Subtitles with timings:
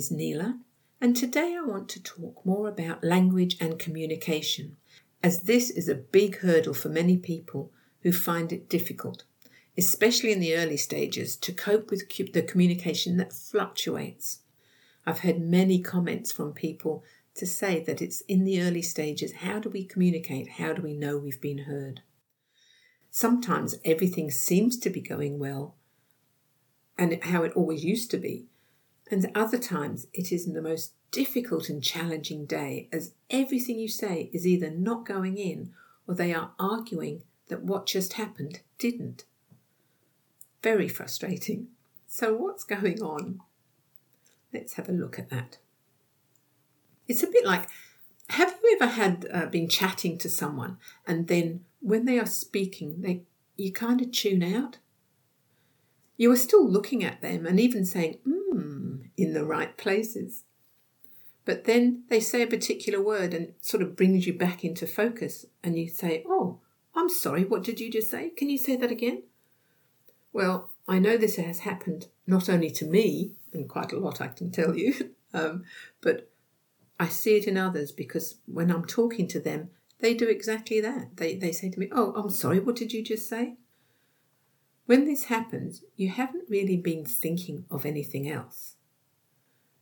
[0.00, 0.58] is Nela,
[0.98, 4.78] and today I want to talk more about language and communication,
[5.22, 7.70] as this is a big hurdle for many people
[8.00, 9.24] who find it difficult,
[9.76, 14.38] especially in the early stages, to cope with the communication that fluctuates.
[15.04, 17.04] I've heard many comments from people
[17.34, 20.52] to say that it's in the early stages how do we communicate?
[20.52, 22.00] How do we know we've been heard?
[23.10, 25.76] Sometimes everything seems to be going well
[26.96, 28.46] and how it always used to be.
[29.10, 34.30] And other times it is the most difficult and challenging day as everything you say
[34.32, 35.72] is either not going in
[36.06, 39.24] or they are arguing that what just happened didn't.
[40.62, 41.68] Very frustrating.
[42.06, 43.40] So, what's going on?
[44.52, 45.58] Let's have a look at that.
[47.08, 47.68] It's a bit like
[48.30, 53.00] have you ever had uh, been chatting to someone and then when they are speaking,
[53.00, 53.22] they
[53.56, 54.78] you kind of tune out?
[56.16, 58.39] You are still looking at them and even saying, hmm,
[59.20, 60.44] in the right places.
[61.44, 65.46] But then they say a particular word and sort of brings you back into focus
[65.64, 66.60] and you say, oh,
[66.94, 68.30] I'm sorry, what did you just say?
[68.30, 69.22] Can you say that again?
[70.32, 74.28] Well, I know this has happened not only to me, and quite a lot I
[74.28, 75.64] can tell you, um,
[76.00, 76.30] but
[76.98, 81.16] I see it in others because when I'm talking to them, they do exactly that.
[81.16, 83.56] They, they say to me, Oh, I'm sorry, what did you just say?
[84.86, 88.76] When this happens, you haven't really been thinking of anything else,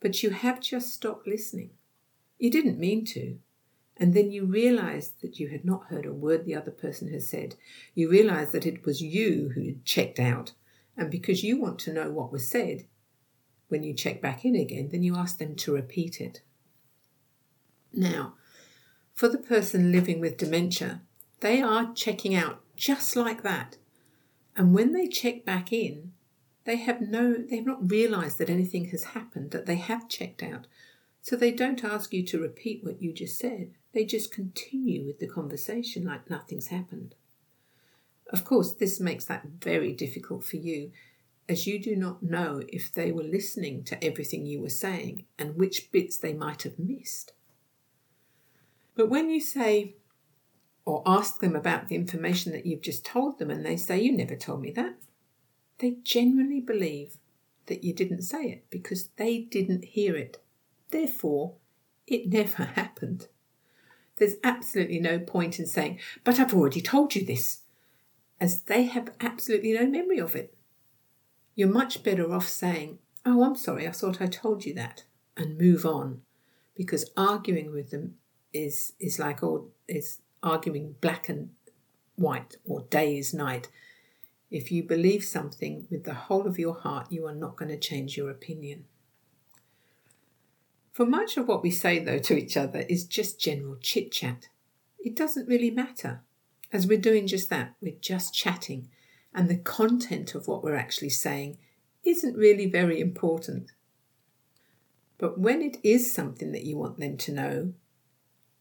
[0.00, 1.70] but you have just stopped listening.
[2.38, 3.38] You didn't mean to,
[3.96, 7.28] and then you realize that you had not heard a word the other person has
[7.28, 7.54] said.
[7.94, 10.52] You realize that it was you who had checked out,
[10.96, 12.86] and because you want to know what was said,
[13.68, 16.42] when you check back in again, then you ask them to repeat it.
[17.92, 18.34] Now,
[19.14, 21.00] for the person living with dementia,
[21.40, 23.78] they are checking out just like that.
[24.56, 26.12] And when they check back in,
[26.66, 30.66] they have no they've not realized that anything has happened, that they have checked out.
[31.22, 33.72] So they don't ask you to repeat what you just said.
[33.92, 37.14] They just continue with the conversation like nothing's happened.
[38.30, 40.92] Of course, this makes that very difficult for you,
[41.48, 45.56] as you do not know if they were listening to everything you were saying and
[45.56, 47.32] which bits they might have missed.
[48.96, 49.96] But when you say
[50.84, 54.12] or ask them about the information that you've just told them and they say, You
[54.12, 54.94] never told me that,
[55.78, 57.18] they genuinely believe
[57.66, 60.42] that you didn't say it because they didn't hear it.
[60.90, 61.54] Therefore,
[62.06, 63.28] it never happened.
[64.18, 67.62] There's absolutely no point in saying, But I've already told you this,
[68.40, 70.54] as they have absolutely no memory of it.
[71.54, 75.04] You're much better off saying, Oh, I'm sorry, I thought I told you that,
[75.36, 76.22] and move on,
[76.74, 78.14] because arguing with them
[78.52, 81.50] is is like all is arguing black and
[82.14, 83.68] white or day is night.
[84.50, 87.78] If you believe something with the whole of your heart, you are not going to
[87.78, 88.84] change your opinion.
[90.92, 94.48] For much of what we say, though, to each other is just general chit chat.
[94.98, 96.22] It doesn't really matter,
[96.72, 98.88] as we're doing just that, we're just chatting,
[99.34, 101.58] and the content of what we're actually saying
[102.04, 103.72] isn't really very important.
[105.18, 107.72] But when it is something that you want them to know,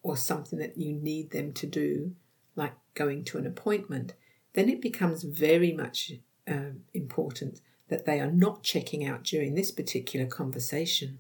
[0.04, 2.16] or something that you need them to do,
[2.56, 4.14] like going to an appointment,
[4.56, 6.14] then it becomes very much
[6.48, 11.20] um, important that they are not checking out during this particular conversation.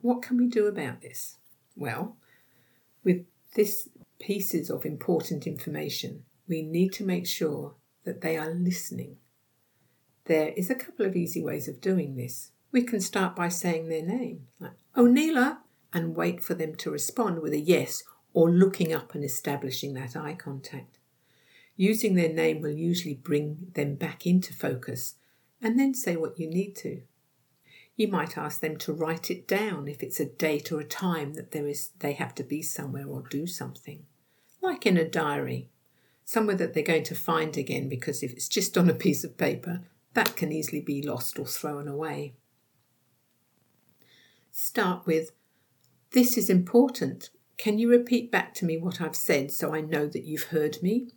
[0.00, 1.36] What can we do about this?
[1.76, 2.16] Well,
[3.04, 3.88] with this
[4.18, 9.16] pieces of important information, we need to make sure that they are listening.
[10.24, 12.50] There is a couple of easy ways of doing this.
[12.72, 15.58] We can start by saying their name, like, Oh, Nela,
[15.92, 20.16] and wait for them to respond with a yes or looking up and establishing that
[20.16, 20.99] eye contact.
[21.80, 25.14] Using their name will usually bring them back into focus
[25.62, 27.00] and then say what you need to.
[27.96, 31.32] You might ask them to write it down if it's a date or a time
[31.36, 34.04] that there is they have to be somewhere or do something.
[34.60, 35.70] Like in a diary,
[36.22, 39.38] somewhere that they're going to find again because if it's just on a piece of
[39.38, 39.80] paper,
[40.12, 42.34] that can easily be lost or thrown away.
[44.50, 45.32] Start with
[46.12, 47.30] this is important.
[47.56, 50.82] Can you repeat back to me what I've said so I know that you've heard
[50.82, 51.12] me?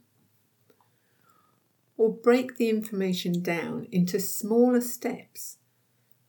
[2.03, 5.59] Or break the information down into smaller steps,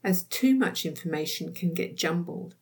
[0.05, 2.55] as too much information can get jumbled,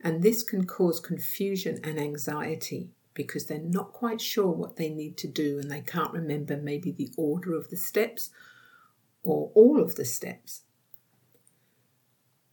[0.00, 5.16] and this can cause confusion and anxiety because they're not quite sure what they need
[5.16, 8.30] to do and they can't remember maybe the order of the steps
[9.24, 10.62] or all of the steps.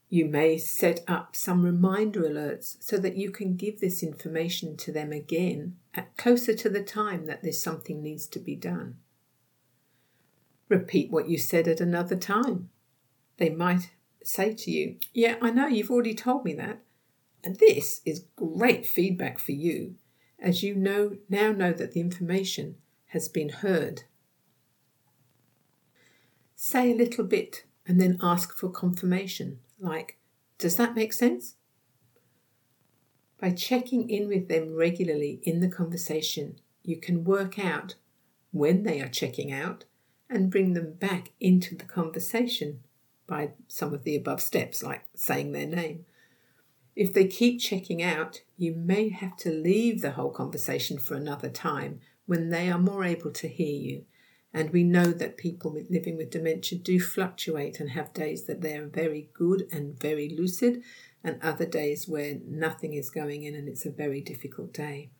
[0.08, 4.90] You may set up some reminder alerts so that you can give this information to
[4.90, 8.96] them again at closer to the time that this something needs to be done.
[10.68, 12.70] Repeat what you said at another time.
[13.38, 13.90] They might
[14.22, 16.80] say to you, Yeah, I know you've already told me that.
[17.42, 19.94] And this is great feedback for you,
[20.38, 22.76] as you know now know that the information
[23.06, 24.02] has been heard.
[26.54, 30.18] Say a little bit and then ask for confirmation, like,
[30.58, 31.54] Does that make sense?
[33.40, 37.94] By checking in with them regularly in the conversation, you can work out
[38.50, 39.84] when they are checking out
[40.30, 42.80] and bring them back into the conversation
[43.26, 46.04] by some of the above steps, like saying their name.
[46.96, 51.48] If they keep checking out, you may have to leave the whole conversation for another
[51.48, 54.04] time when they are more able to hear you.
[54.52, 58.86] And we know that people living with dementia do fluctuate and have days that they're
[58.86, 60.82] very good and very lucid,
[61.22, 65.10] and other days where nothing is going in and it's a very difficult day.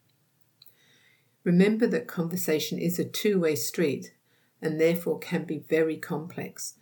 [1.44, 4.14] Remember that conversation is a two way street
[4.60, 6.74] and therefore can be very complex.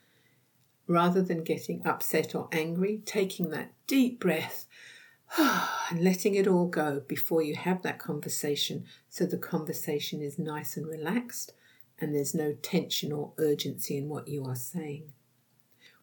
[0.86, 4.66] Rather than getting upset or angry, taking that deep breath
[5.38, 10.76] and letting it all go before you have that conversation so the conversation is nice
[10.76, 11.52] and relaxed
[11.98, 15.12] and there's no tension or urgency in what you are saying.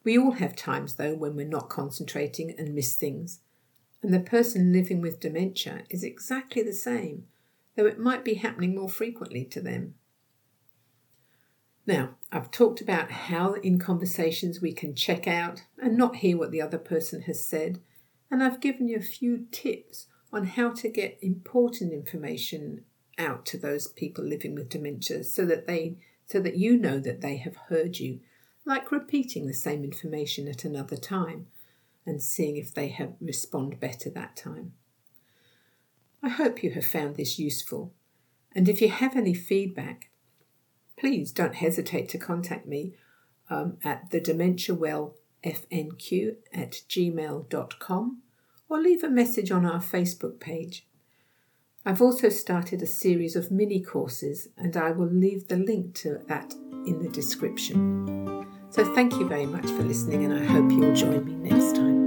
[0.04, 3.40] We all have times, though, when we're not concentrating and miss things.
[4.02, 7.28] And the person living with dementia is exactly the same,
[7.76, 9.96] though it might be happening more frequently to them.
[11.86, 16.52] Now, I've talked about how in conversations we can check out and not hear what
[16.52, 17.82] the other person has said,
[18.32, 22.86] and I've given you a few tips on how to get important information
[23.18, 27.22] out to those people living with dementia so that they so that you know that
[27.22, 28.20] they have heard you
[28.66, 31.48] like repeating the same information at another time
[32.06, 34.74] and seeing if they have respond better that time.
[36.24, 37.94] I hope you have found this useful,
[38.54, 40.10] and if you have any feedback,
[41.04, 42.94] please don't hesitate to contact me
[43.50, 44.22] um, at the
[46.54, 48.22] at gmail.com
[48.70, 50.88] or leave a message on our Facebook page.
[51.86, 56.22] I've also started a series of mini courses, and I will leave the link to
[56.30, 56.54] that
[56.88, 58.48] in the description.
[58.70, 62.03] So, thank you very much for listening, and I hope you'll join me next time.